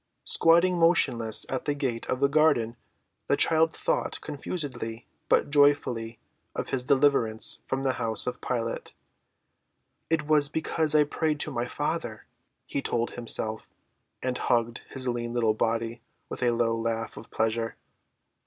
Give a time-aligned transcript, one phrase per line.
[0.23, 2.75] Squatting motionless at the gate of the garden,
[3.27, 6.17] the child thought confusedly but joyfully
[6.55, 8.95] of his deliverance from the house of Pilate.
[10.09, 12.25] "It was because I prayed to my Father,"
[12.65, 13.69] he told himself,
[14.23, 17.75] and hugged his lean little body with a low laugh of pleasure.